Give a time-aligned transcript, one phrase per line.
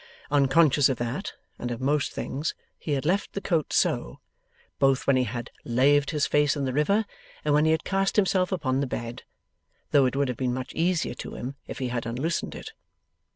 [0.31, 4.19] Unconscious of that, and of most things, he had left the coat so,
[4.79, 7.05] both when he had laved his face in the river,
[7.45, 9.21] and when he had cast himself upon the bed;
[9.91, 12.71] though it would have been much easier to him if he had unloosened it.